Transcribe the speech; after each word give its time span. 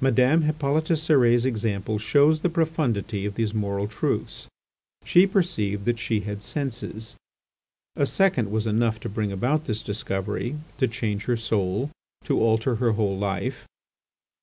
Madame 0.00 0.40
Hippolyte 0.40 0.84
Cérès' 0.96 1.44
example 1.44 1.98
shows 1.98 2.40
the 2.40 2.48
profundity 2.48 3.26
of 3.26 3.34
these 3.34 3.52
moral 3.52 3.86
truths. 3.86 4.46
She 5.04 5.26
perceived 5.26 5.84
that 5.84 5.98
she 5.98 6.20
had 6.20 6.40
senses. 6.42 7.14
A 7.94 8.06
second 8.06 8.50
was 8.50 8.66
enough 8.66 8.98
to 9.00 9.10
bring 9.10 9.30
about 9.30 9.66
this 9.66 9.82
discovery, 9.82 10.56
to 10.78 10.88
change 10.88 11.24
her 11.26 11.36
soul, 11.36 11.90
to 12.24 12.40
alter 12.40 12.76
her 12.76 12.92
whole 12.92 13.18
life. 13.18 13.66